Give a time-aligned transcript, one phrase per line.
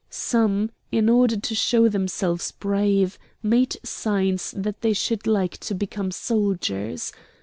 [0.09, 6.09] Some, in order to show themselves brave, made signs that they should like to become
[6.09, 7.13] soldiers.